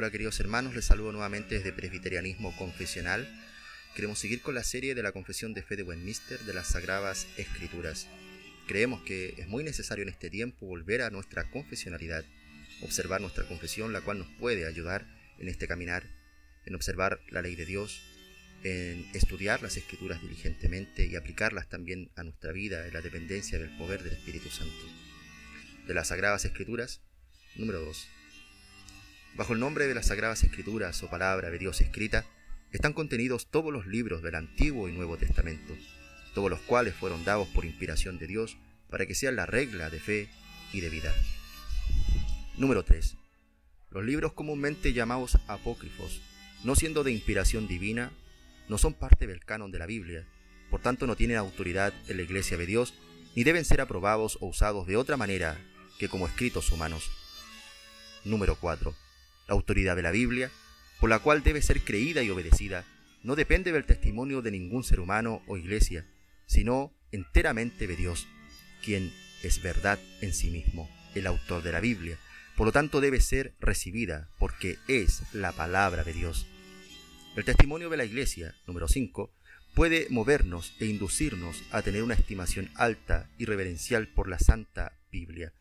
Hola 0.00 0.10
queridos 0.10 0.40
hermanos, 0.40 0.74
les 0.74 0.86
saludo 0.86 1.12
nuevamente 1.12 1.56
desde 1.56 1.74
Presbiterianismo 1.74 2.56
Confesional. 2.56 3.28
Queremos 3.94 4.18
seguir 4.18 4.40
con 4.40 4.54
la 4.54 4.64
serie 4.64 4.94
de 4.94 5.02
la 5.02 5.12
Confesión 5.12 5.52
de 5.52 5.62
Fe 5.62 5.76
de 5.76 5.82
Westminster 5.82 6.40
de 6.40 6.54
las 6.54 6.68
Sagradas 6.68 7.26
Escrituras. 7.36 8.08
Creemos 8.66 9.02
que 9.02 9.34
es 9.36 9.46
muy 9.46 9.62
necesario 9.62 10.00
en 10.00 10.08
este 10.08 10.30
tiempo 10.30 10.64
volver 10.64 11.02
a 11.02 11.10
nuestra 11.10 11.50
confesionalidad, 11.50 12.24
observar 12.80 13.20
nuestra 13.20 13.46
confesión, 13.46 13.92
la 13.92 14.00
cual 14.00 14.20
nos 14.20 14.28
puede 14.38 14.66
ayudar 14.66 15.06
en 15.38 15.48
este 15.48 15.68
caminar, 15.68 16.08
en 16.64 16.76
observar 16.76 17.20
la 17.28 17.42
ley 17.42 17.54
de 17.54 17.66
Dios, 17.66 18.00
en 18.64 19.04
estudiar 19.12 19.60
las 19.60 19.76
escrituras 19.76 20.22
diligentemente 20.22 21.04
y 21.04 21.16
aplicarlas 21.16 21.68
también 21.68 22.10
a 22.16 22.22
nuestra 22.22 22.52
vida 22.52 22.86
en 22.86 22.94
la 22.94 23.02
dependencia 23.02 23.58
del 23.58 23.76
poder 23.76 24.02
del 24.02 24.14
Espíritu 24.14 24.48
Santo. 24.48 24.82
De 25.86 25.92
las 25.92 26.08
Sagradas 26.08 26.46
Escrituras, 26.46 27.02
número 27.56 27.80
2. 27.80 28.08
Bajo 29.34 29.52
el 29.52 29.60
nombre 29.60 29.86
de 29.86 29.94
las 29.94 30.06
Sagradas 30.06 30.42
Escrituras 30.42 31.02
o 31.02 31.08
palabra 31.08 31.50
de 31.50 31.58
Dios 31.58 31.80
escrita, 31.80 32.26
están 32.72 32.92
contenidos 32.92 33.46
todos 33.50 33.72
los 33.72 33.86
libros 33.86 34.22
del 34.22 34.34
Antiguo 34.34 34.88
y 34.88 34.92
Nuevo 34.92 35.16
Testamento, 35.16 35.74
todos 36.34 36.50
los 36.50 36.60
cuales 36.60 36.94
fueron 36.94 37.24
dados 37.24 37.48
por 37.48 37.64
inspiración 37.64 38.18
de 38.18 38.26
Dios 38.26 38.56
para 38.90 39.06
que 39.06 39.14
sean 39.14 39.36
la 39.36 39.46
regla 39.46 39.88
de 39.88 40.00
fe 40.00 40.28
y 40.72 40.80
de 40.80 40.90
vida. 40.90 41.14
Número 42.56 42.84
3. 42.84 43.16
Los 43.90 44.04
libros 44.04 44.32
comúnmente 44.32 44.92
llamados 44.92 45.38
apócrifos, 45.46 46.20
no 46.64 46.74
siendo 46.74 47.04
de 47.04 47.12
inspiración 47.12 47.66
divina, 47.68 48.12
no 48.68 48.78
son 48.78 48.94
parte 48.94 49.26
del 49.26 49.44
canon 49.44 49.70
de 49.70 49.78
la 49.78 49.86
Biblia, 49.86 50.26
por 50.70 50.80
tanto 50.80 51.06
no 51.06 51.16
tienen 51.16 51.36
autoridad 51.36 51.92
en 52.08 52.16
la 52.16 52.22
Iglesia 52.22 52.56
de 52.56 52.66
Dios, 52.66 52.94
ni 53.34 53.44
deben 53.44 53.64
ser 53.64 53.80
aprobados 53.80 54.38
o 54.40 54.46
usados 54.46 54.86
de 54.86 54.96
otra 54.96 55.16
manera 55.16 55.56
que 55.98 56.08
como 56.08 56.26
escritos 56.26 56.70
humanos. 56.70 57.10
Número 58.24 58.56
4. 58.56 58.94
La 59.50 59.56
autoridad 59.56 59.96
de 59.96 60.02
la 60.02 60.12
Biblia, 60.12 60.48
por 61.00 61.10
la 61.10 61.18
cual 61.18 61.42
debe 61.42 61.60
ser 61.60 61.80
creída 61.80 62.22
y 62.22 62.30
obedecida, 62.30 62.84
no 63.24 63.34
depende 63.34 63.72
del 63.72 63.84
testimonio 63.84 64.42
de 64.42 64.52
ningún 64.52 64.84
ser 64.84 65.00
humano 65.00 65.42
o 65.48 65.56
iglesia, 65.56 66.06
sino 66.46 66.94
enteramente 67.10 67.88
de 67.88 67.96
Dios, 67.96 68.28
quien 68.80 69.12
es 69.42 69.60
verdad 69.60 69.98
en 70.20 70.34
sí 70.34 70.50
mismo, 70.50 70.88
el 71.16 71.26
autor 71.26 71.64
de 71.64 71.72
la 71.72 71.80
Biblia. 71.80 72.16
Por 72.56 72.66
lo 72.66 72.70
tanto 72.70 73.00
debe 73.00 73.20
ser 73.20 73.56
recibida 73.58 74.28
porque 74.38 74.78
es 74.86 75.24
la 75.32 75.50
palabra 75.50 76.04
de 76.04 76.12
Dios. 76.12 76.46
El 77.34 77.44
testimonio 77.44 77.90
de 77.90 77.96
la 77.96 78.04
iglesia, 78.04 78.54
número 78.68 78.86
5, 78.86 79.32
puede 79.74 80.06
movernos 80.10 80.76
e 80.78 80.86
inducirnos 80.86 81.64
a 81.72 81.82
tener 81.82 82.04
una 82.04 82.14
estimación 82.14 82.70
alta 82.76 83.28
y 83.36 83.46
reverencial 83.46 84.06
por 84.06 84.28
la 84.28 84.38
Santa 84.38 84.96
Biblia. 85.10 85.52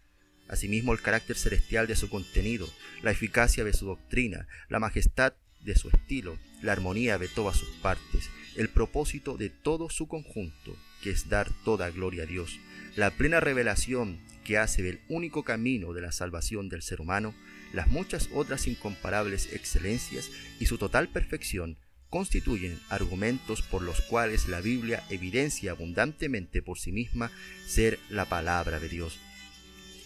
Asimismo, 0.50 0.94
el 0.94 1.02
carácter 1.02 1.38
celestial 1.38 1.86
de 1.86 1.96
su 1.96 2.10
contenido, 2.10 2.68
la 3.04 3.12
eficacia 3.12 3.64
de 3.64 3.72
su 3.72 3.86
doctrina, 3.86 4.48
la 4.68 4.80
majestad 4.80 5.34
de 5.62 5.76
su 5.76 5.90
estilo, 5.90 6.40
la 6.64 6.72
armonía 6.72 7.20
de 7.20 7.28
todas 7.28 7.56
sus 7.56 7.70
partes, 7.78 8.30
el 8.56 8.68
propósito 8.68 9.38
de 9.38 9.50
todo 9.50 9.92
su 9.92 10.08
conjunto, 10.08 10.76
que 11.04 11.12
es 11.12 11.30
dar 11.30 11.52
toda 11.64 11.92
gloria 11.92 12.24
a 12.24 12.26
Dios, 12.26 12.60
la 12.96 13.12
plena 13.12 13.40
revelación 13.40 14.20
que 14.44 14.58
hace 14.58 14.82
del 14.82 15.00
único 15.08 15.44
camino 15.44 15.94
de 15.94 16.02
la 16.02 16.12
salvación 16.12 16.68
del 16.68 16.82
ser 16.82 17.00
humano, 17.00 17.36
las 17.72 17.88
muchas 17.88 18.30
otras 18.34 18.66
incomparables 18.66 19.54
excelencias 19.54 20.32
y 20.60 20.66
su 20.66 20.80
total 20.80 21.10
perfección 21.10 21.78
constituyen 22.10 22.80
argumentos 22.90 23.62
por 23.62 23.84
los 23.84 24.02
cuales 24.02 24.48
la 24.48 24.62
Biblia 24.62 25.04
evidencia 25.12 25.72
abundantemente 25.72 26.64
por 26.64 26.80
sí 26.80 26.92
misma 26.92 27.32
ser 27.68 28.00
la 28.10 28.26
palabra 28.26 28.80
de 28.80 28.90
Dios 28.90 29.20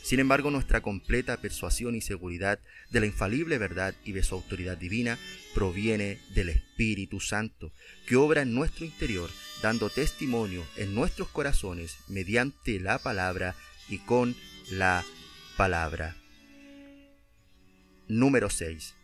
sin 0.03 0.19
embargo, 0.19 0.51
nuestra 0.51 0.81
completa 0.81 1.37
persuasión 1.37 1.95
y 1.95 2.01
seguridad 2.01 2.59
de 2.89 2.99
la 2.99 3.05
infalible 3.05 3.57
verdad 3.57 3.95
y 4.03 4.11
de 4.11 4.21
su 4.21 4.35
autoridad 4.35 4.77
divina 4.77 5.17
proviene 5.55 6.19
del 6.35 6.49
Espíritu 6.49 7.21
Santo, 7.21 7.71
que 8.05 8.17
obra 8.17 8.41
en 8.41 8.53
nuestro 8.53 8.83
interior, 8.83 9.30
dando 9.61 9.89
testimonio 9.89 10.61
en 10.75 10.93
nuestros 10.93 11.30
corazones 11.30 11.95
mediante 12.09 12.81
la 12.81 12.99
palabra 12.99 13.55
y 13.87 13.99
con 13.99 14.36
la 14.71 15.05
palabra. 15.55 16.17
Número 18.09 18.49
6. 18.49 18.95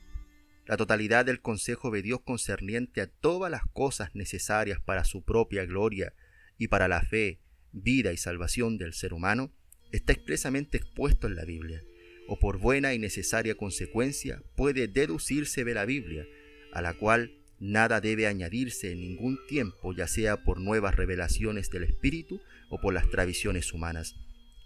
La 0.65 0.75
totalidad 0.75 1.25
del 1.25 1.39
consejo 1.39 1.91
de 1.91 2.01
Dios 2.01 2.19
concerniente 2.25 2.99
a 2.99 3.07
todas 3.07 3.49
las 3.49 3.61
cosas 3.71 4.13
necesarias 4.15 4.81
para 4.81 5.05
su 5.05 5.23
propia 5.23 5.63
gloria 5.63 6.13
y 6.57 6.67
para 6.67 6.89
la 6.89 7.01
fe, 7.03 7.39
vida 7.71 8.11
y 8.11 8.17
salvación 8.17 8.77
del 8.77 8.93
ser 8.93 9.13
humano 9.13 9.53
está 9.91 10.13
expresamente 10.13 10.77
expuesto 10.77 11.27
en 11.27 11.35
la 11.35 11.45
Biblia, 11.45 11.83
o 12.27 12.39
por 12.39 12.59
buena 12.59 12.94
y 12.94 13.00
necesaria 13.00 13.55
consecuencia 13.55 14.41
puede 14.55 14.88
deducirse 14.88 15.63
de 15.63 15.73
la 15.73 15.85
Biblia, 15.85 16.25
a 16.73 16.81
la 16.81 16.94
cual 16.94 17.33
nada 17.59 18.01
debe 18.01 18.27
añadirse 18.27 18.91
en 18.91 19.01
ningún 19.01 19.39
tiempo, 19.47 19.94
ya 19.94 20.07
sea 20.07 20.44
por 20.44 20.59
nuevas 20.59 20.95
revelaciones 20.95 21.69
del 21.69 21.83
Espíritu 21.83 22.39
o 22.69 22.79
por 22.79 22.94
las 22.94 23.09
tradiciones 23.09 23.73
humanas. 23.73 24.16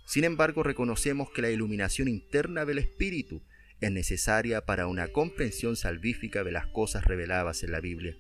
Sin 0.06 0.26
embargo, 0.26 0.64
reconocemos 0.64 1.30
que 1.32 1.42
la 1.42 1.50
iluminación 1.50 2.08
interna 2.08 2.66
del 2.66 2.80
Espíritu 2.80 3.42
es 3.80 3.92
necesaria 3.92 4.66
para 4.66 4.88
una 4.88 5.08
comprensión 5.08 5.76
salvífica 5.76 6.44
de 6.44 6.52
las 6.52 6.68
cosas 6.68 7.06
reveladas 7.06 7.64
en 7.64 7.72
la 7.72 7.80
Biblia. 7.80 8.18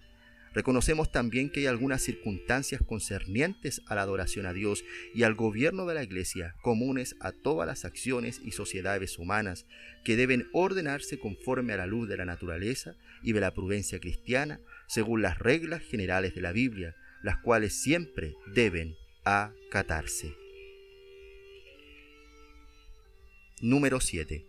Reconocemos 0.53 1.11
también 1.11 1.49
que 1.49 1.61
hay 1.61 1.65
algunas 1.65 2.03
circunstancias 2.03 2.81
concernientes 2.85 3.81
a 3.87 3.95
la 3.95 4.03
adoración 4.03 4.45
a 4.45 4.53
Dios 4.53 4.83
y 5.15 5.23
al 5.23 5.33
gobierno 5.33 5.87
de 5.87 5.95
la 5.95 6.03
Iglesia, 6.03 6.53
comunes 6.61 7.15
a 7.19 7.31
todas 7.31 7.67
las 7.67 7.85
acciones 7.85 8.39
y 8.43 8.51
sociedades 8.51 9.17
humanas, 9.17 9.65
que 10.03 10.15
deben 10.15 10.47
ordenarse 10.53 11.17
conforme 11.17 11.73
a 11.73 11.77
la 11.77 11.87
luz 11.87 12.07
de 12.07 12.17
la 12.17 12.25
naturaleza 12.25 12.95
y 13.23 13.33
de 13.33 13.41
la 13.41 13.53
prudencia 13.53 13.99
cristiana, 13.99 14.59
según 14.87 15.23
las 15.23 15.39
reglas 15.39 15.81
generales 15.81 16.35
de 16.35 16.41
la 16.41 16.51
Biblia, 16.51 16.95
las 17.23 17.37
cuales 17.37 17.73
siempre 17.81 18.35
deben 18.53 18.95
acatarse. 19.23 20.35
Número 23.59 23.99
7. 23.99 24.45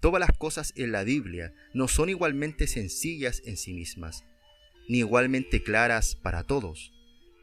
Todas 0.00 0.20
las 0.20 0.36
cosas 0.36 0.74
en 0.76 0.92
la 0.92 1.02
Biblia 1.02 1.54
no 1.72 1.88
son 1.88 2.10
igualmente 2.10 2.66
sencillas 2.66 3.40
en 3.46 3.56
sí 3.56 3.72
mismas 3.72 4.24
ni 4.88 4.98
igualmente 4.98 5.62
claras 5.62 6.16
para 6.16 6.44
todos. 6.44 6.92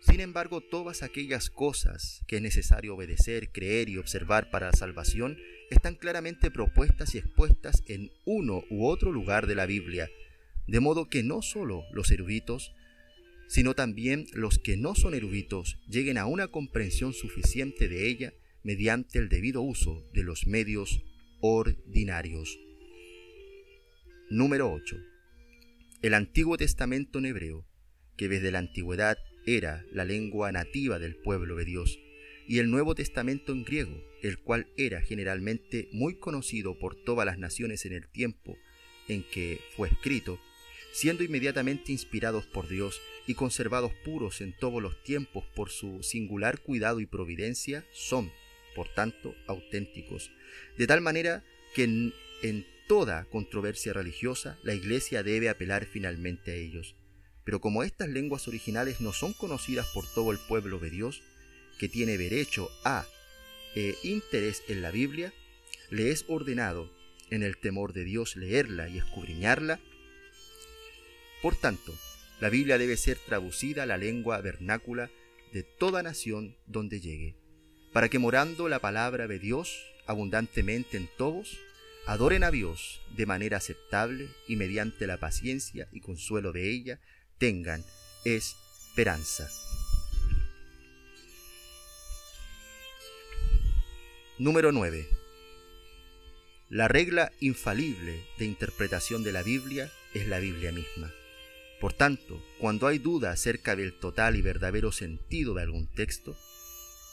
Sin 0.02 0.20
embargo, 0.20 0.60
todas 0.62 1.02
aquellas 1.02 1.50
cosas 1.50 2.22
que 2.28 2.38
es 2.38 2.42
necesario 2.42 2.96
obedecer, 2.96 3.52
creer 3.52 3.88
y 3.88 3.98
observar 3.98 4.50
para 4.52 4.68
la 4.68 4.74
salvación 4.74 5.38
están 5.70 5.96
claramente 5.96 6.52
propuestas 6.52 7.16
y 7.16 7.20
expuestas 7.20 7.84
en 7.88 8.12
uno 8.26 8.64
u 8.70 8.86
otro 8.86 9.12
lugar 9.12 9.48
de 9.48 9.56
la 9.56 9.66
Biblia, 9.66 10.10
de 10.68 10.80
modo 10.80 11.10
que 11.10 11.24
no 11.24 11.42
solo 11.42 11.86
los 11.94 12.12
eruditos, 12.12 12.74
sino 13.48 13.76
también 13.76 14.28
los 14.34 14.60
que 14.60 14.78
no 14.78 14.94
son 14.96 15.14
eruditos 15.14 15.78
lleguen 15.88 16.18
a 16.18 16.26
una 16.26 16.48
comprensión 16.48 17.14
suficiente 17.14 17.88
de 17.88 18.08
ella 18.08 18.34
mediante 18.64 19.20
el 19.20 19.30
debido 19.30 19.62
uso 19.62 20.04
de 20.14 20.24
los 20.24 20.48
medios 20.48 21.02
ordinarios. 21.40 22.60
Número 24.30 24.72
8. 24.72 25.13
El 26.04 26.16
Antiguo 26.16 26.58
Testamento 26.58 27.20
en 27.20 27.28
hebreo, 27.28 27.66
que 28.18 28.28
desde 28.28 28.52
la 28.52 28.60
antigüedad 28.60 29.18
era 29.46 29.86
la 29.90 30.04
lengua 30.04 30.52
nativa 30.52 31.00
del 31.00 31.16
pueblo 31.16 31.56
de 31.56 31.64
Dios, 31.64 31.98
y 32.46 32.60
el 32.60 32.70
Nuevo 32.70 32.94
Testamento 32.94 33.54
en 33.54 33.64
griego, 33.64 34.04
el 34.22 34.38
cual 34.38 34.68
era 34.76 35.00
generalmente 35.00 35.88
muy 35.94 36.16
conocido 36.16 36.78
por 36.78 36.98
todas 36.98 37.26
las 37.26 37.38
naciones 37.38 37.86
en 37.86 37.94
el 37.94 38.10
tiempo 38.10 38.58
en 39.08 39.24
que 39.24 39.62
fue 39.78 39.88
escrito, 39.88 40.42
siendo 40.92 41.24
inmediatamente 41.24 41.94
inspirados 41.94 42.46
por 42.48 42.68
Dios 42.68 43.00
y 43.26 43.36
conservados 43.36 43.94
puros 44.04 44.42
en 44.42 44.52
todos 44.60 44.82
los 44.82 45.02
tiempos 45.04 45.46
por 45.56 45.70
su 45.70 46.04
singular 46.04 46.60
cuidado 46.60 47.00
y 47.00 47.06
providencia, 47.06 47.86
son, 47.94 48.30
por 48.76 48.94
tanto, 48.94 49.36
auténticos, 49.48 50.32
de 50.78 50.86
tal 50.86 51.00
manera 51.00 51.46
que 51.74 51.86
en, 51.86 52.14
en 52.42 52.73
toda 52.88 53.26
controversia 53.26 53.94
religiosa, 53.94 54.58
la 54.64 54.74
Iglesia 54.74 55.24
debe 55.24 55.50
apelar 55.50 55.86
finalmente 55.86 56.52
a 56.52 56.56
ellos. 56.56 56.96
Pero 57.44 57.60
como 57.60 57.84
estas 57.84 58.10
lenguas 58.10 58.48
originales 58.48 59.02
no 59.02 59.14
son 59.14 59.34
conocidas 59.34 59.88
por 59.94 60.06
todo 60.08 60.32
el 60.32 60.40
pueblo 60.40 60.80
de 60.80 60.90
Dios, 60.90 61.22
que 61.80 61.90
tiene 61.90 62.18
derecho 62.18 62.70
a 62.86 63.06
e 63.76 63.96
interés 64.04 64.64
en 64.68 64.82
la 64.82 64.92
Biblia, 64.92 65.34
le 65.90 66.12
es 66.12 66.26
ordenado, 66.28 66.92
en 67.30 67.42
el 67.44 67.58
temor 67.58 67.94
de 67.94 68.04
Dios, 68.04 68.36
leerla 68.36 68.88
y 68.88 69.00
escudriñarla. 69.00 69.80
Por 71.42 71.56
tanto, 71.56 71.94
la 72.40 72.50
Biblia 72.50 72.78
debe 72.78 72.98
ser 72.98 73.18
traducida 73.18 73.84
a 73.84 73.86
la 73.86 73.98
lengua 73.98 74.40
vernácula 74.42 75.10
de 75.52 75.64
toda 75.64 76.04
nación 76.04 76.56
donde 76.68 77.00
llegue, 77.00 77.36
para 77.92 78.10
que 78.10 78.20
morando 78.20 78.70
la 78.70 78.80
palabra 78.80 79.28
de 79.28 79.40
Dios 79.40 79.84
abundantemente 80.06 80.98
en 80.98 81.10
todos, 81.18 81.58
adoren 82.06 82.44
a 82.44 82.52
Dios 82.52 83.02
de 83.16 83.26
manera 83.26 83.58
aceptable 83.58 84.30
y 84.48 84.56
mediante 84.56 85.08
la 85.08 85.18
paciencia 85.18 85.88
y 85.92 86.02
consuelo 86.02 86.52
de 86.52 86.70
ella 86.70 87.00
tengan 87.38 87.84
esperanza. 88.26 89.50
Número 94.38 94.72
9. 94.72 95.08
La 96.70 96.88
regla 96.88 97.32
infalible 97.40 98.26
de 98.40 98.46
interpretación 98.46 99.24
de 99.24 99.32
la 99.32 99.44
Biblia 99.44 99.92
es 100.14 100.28
la 100.28 100.40
Biblia 100.40 100.72
misma. 100.72 101.12
Por 101.80 101.94
tanto, 101.94 102.44
cuando 102.60 102.88
hay 102.88 102.98
duda 102.98 103.32
acerca 103.32 103.76
del 103.76 103.94
total 103.94 104.36
y 104.36 104.42
verdadero 104.42 104.92
sentido 104.92 105.54
de 105.54 105.62
algún 105.62 105.88
texto, 105.88 106.36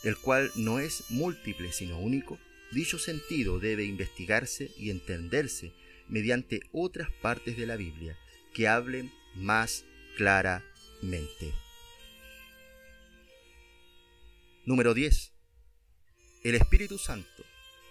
el 0.03 0.17
cual 0.17 0.51
no 0.55 0.79
es 0.79 1.05
múltiple 1.11 1.73
sino 1.73 1.99
único, 1.99 2.39
dicho 2.71 2.99
sentido 2.99 3.59
debe 3.59 3.85
investigarse 3.85 4.71
y 4.77 4.91
entenderse 4.91 5.73
mediante 6.09 6.61
otras 6.73 7.11
partes 7.23 7.57
de 7.57 7.67
la 7.67 7.77
Biblia 7.77 8.19
que 8.53 8.69
hablen 8.69 9.13
más 9.35 9.85
claramente. 10.17 11.53
Número 14.65 14.95
10. 14.95 15.33
El 16.45 16.55
Espíritu 16.55 16.99
Santo, 16.99 17.45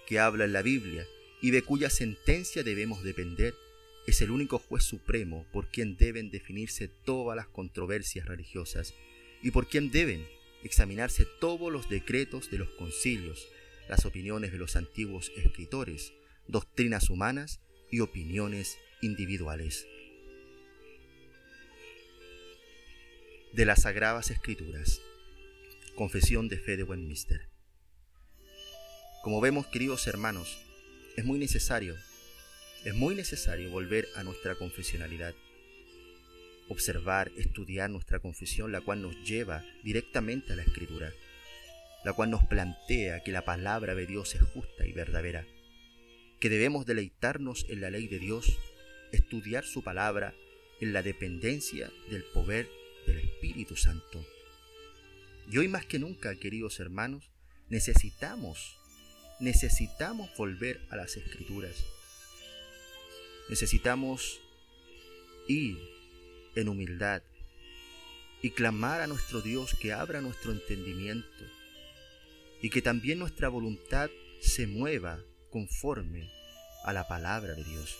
que 0.08 0.20
habla 0.20 0.46
en 0.46 0.54
la 0.54 0.62
Biblia 0.62 1.06
y 1.42 1.52
de 1.52 1.62
cuya 1.62 1.90
sentencia 1.90 2.64
debemos 2.64 3.04
depender, 3.04 3.54
es 4.08 4.22
el 4.22 4.32
único 4.32 4.60
juez 4.60 4.84
supremo 4.84 5.46
por 5.52 5.70
quien 5.70 5.98
deben 5.98 6.32
definirse 6.32 6.88
todas 6.88 7.36
las 7.36 7.48
controversias 7.48 8.26
religiosas 8.26 8.94
y 9.42 9.52
por 9.52 9.68
quien 9.68 9.92
deben 9.92 10.26
examinarse 10.64 11.26
todos 11.40 11.72
los 11.72 11.90
decretos 11.90 12.50
de 12.50 12.58
los 12.58 12.70
concilios, 12.72 13.48
las 13.90 14.06
opiniones 14.06 14.52
de 14.52 14.58
los 14.58 14.76
antiguos 14.76 15.32
escritores, 15.36 16.14
doctrinas 16.48 17.10
humanas 17.10 17.60
y 17.92 18.00
opiniones 18.00 18.78
individuales. 19.02 19.86
De 23.52 23.66
las 23.66 23.82
Sagradas 23.82 24.30
Escrituras. 24.30 25.02
Confesión 25.96 26.48
de 26.48 26.58
Fe 26.60 26.78
de 26.78 26.84
Westminster. 26.84 27.50
Como 29.24 29.42
vemos, 29.42 29.68
queridos 29.68 30.08
hermanos, 30.08 30.58
es 31.18 31.26
muy 31.26 31.40
necesario, 31.40 31.96
es 32.86 32.96
muy 32.96 33.16
necesario 33.16 33.70
volver 33.70 34.08
a 34.16 34.24
nuestra 34.24 34.56
confesionalidad 34.56 35.36
observar, 36.70 37.32
estudiar 37.36 37.90
nuestra 37.90 38.20
confesión, 38.20 38.72
la 38.72 38.82
cual 38.82 39.02
nos 39.02 39.16
lleva 39.24 39.66
directamente 39.84 40.54
a 40.54 40.56
la 40.56 40.62
escritura, 40.62 41.12
la 42.04 42.14
cual 42.14 42.30
nos 42.30 42.44
plantea 42.44 43.24
que 43.24 43.32
la 43.32 43.44
palabra 43.44 43.96
de 43.96 44.06
Dios 44.06 44.36
es 44.36 44.42
justa 44.42 44.86
y 44.86 44.94
verdadera, 44.94 45.46
que 46.40 46.50
debemos 46.50 46.86
deleitarnos 46.86 47.66
en 47.70 47.82
la 47.82 47.90
ley 47.90 48.08
de 48.08 48.20
Dios, 48.20 48.58
estudiar 49.12 49.66
su 49.66 49.84
palabra 49.84 50.34
en 50.80 50.94
la 50.94 51.04
dependencia 51.04 51.92
del 52.10 52.24
poder 52.24 52.70
del 53.06 53.18
Espíritu 53.18 53.76
Santo. 53.76 54.26
Y 55.52 55.58
hoy 55.58 55.68
más 55.68 55.86
que 55.86 56.00
nunca, 56.00 56.36
queridos 56.36 56.80
hermanos, 56.80 57.30
necesitamos, 57.68 58.78
necesitamos 59.40 60.30
volver 60.38 60.80
a 60.90 60.96
las 60.96 61.18
escrituras. 61.18 61.84
Necesitamos 63.50 64.40
ir 65.48 65.78
en 66.56 66.70
humildad 66.70 67.24
y 68.42 68.52
clamar 68.52 69.02
a 69.02 69.08
nuestro 69.08 69.42
Dios 69.42 69.76
que 69.76 69.92
abra 69.92 70.22
nuestro 70.22 70.52
entendimiento 70.52 71.59
y 72.62 72.70
que 72.70 72.82
también 72.82 73.20
nuestra 73.20 73.50
voluntad 73.50 74.10
se 74.42 74.68
mueva 74.68 75.24
conforme 75.50 76.30
a 76.84 76.94
la 76.94 77.08
palabra 77.08 77.54
de 77.54 77.64
Dios. 77.64 77.98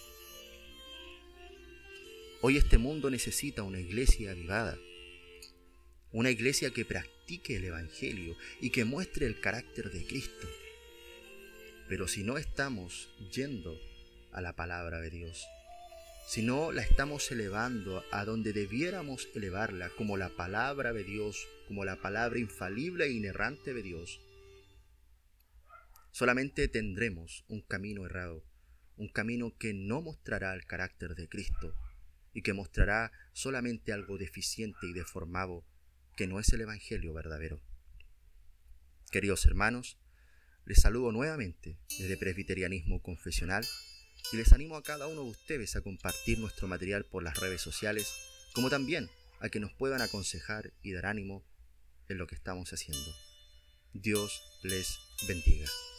Hoy 2.42 2.58
este 2.58 2.78
mundo 2.78 3.10
necesita 3.10 3.64
una 3.64 3.80
iglesia 3.80 4.32
avivada, 4.32 4.78
una 6.12 6.32
iglesia 6.32 6.72
que 6.72 6.86
practique 6.86 7.58
el 7.58 7.66
Evangelio 7.66 8.38
y 8.62 8.70
que 8.70 8.86
muestre 8.86 9.26
el 9.26 9.40
carácter 9.40 9.92
de 9.92 10.06
Cristo. 10.06 10.48
Pero 11.88 12.08
si 12.08 12.24
no 12.24 12.38
estamos 12.38 13.10
yendo 13.34 13.78
a 14.32 14.42
la 14.42 14.56
palabra 14.56 15.02
de 15.02 15.10
Dios, 15.10 15.46
sino 16.28 16.72
la 16.72 16.84
estamos 16.84 17.32
elevando 17.32 18.04
a 18.12 18.24
donde 18.24 18.54
debiéramos 18.54 19.28
elevarla, 19.34 19.90
como 19.90 20.16
la 20.16 20.30
palabra 20.30 20.94
de 20.94 21.04
Dios, 21.04 21.48
como 21.68 21.86
la 21.86 21.96
palabra 21.96 22.40
infalible 22.40 23.06
e 23.06 23.12
inerrante 23.12 23.74
de 23.74 23.82
Dios. 23.82 24.20
Solamente 26.12 26.68
tendremos 26.68 27.46
un 27.48 27.62
camino 27.62 28.06
errado, 28.06 28.44
un 28.98 29.10
camino 29.10 29.56
que 29.58 29.74
no 29.74 30.02
mostrará 30.02 30.54
el 30.54 30.66
carácter 30.66 31.16
de 31.16 31.30
Cristo 31.30 31.76
y 32.34 32.42
que 32.42 32.54
mostrará 32.54 33.12
solamente 33.34 33.94
algo 33.94 34.18
deficiente 34.18 34.88
y 34.88 34.94
deformado 34.94 35.66
que 36.16 36.28
no 36.28 36.40
es 36.40 36.52
el 36.52 36.62
Evangelio 36.62 37.14
verdadero. 37.14 37.62
Queridos 39.12 39.46
hermanos, 39.46 39.98
les 40.66 40.82
saludo 40.82 41.12
nuevamente 41.12 41.80
desde 41.98 42.18
Presbiterianismo 42.18 43.02
Confesional 43.02 43.66
y 44.32 44.38
les 44.38 44.54
animo 44.54 44.76
a 44.76 44.84
cada 44.84 45.08
uno 45.08 45.24
de 45.24 45.32
ustedes 45.32 45.76
a 45.76 45.82
compartir 45.82 46.40
nuestro 46.40 46.68
material 46.68 47.06
por 47.06 47.24
las 47.24 47.40
redes 47.40 47.62
sociales, 47.62 48.14
como 48.54 48.70
también 48.70 49.10
a 49.40 49.50
que 49.50 49.60
nos 49.60 49.74
puedan 49.74 50.02
aconsejar 50.02 50.74
y 50.84 50.92
dar 50.92 51.06
ánimo 51.06 51.44
en 52.08 52.18
lo 52.18 52.28
que 52.28 52.36
estamos 52.36 52.72
haciendo. 52.74 53.12
Dios 53.94 54.60
les 54.64 55.00
bendiga. 55.28 55.70